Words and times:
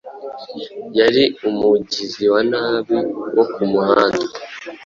Yari 0.99 1.23
umugizi 1.47 2.23
wa 2.33 2.41
nabi 2.51 2.97
wo 3.35 3.43
ku 3.53 3.61
muhanda 3.71 4.25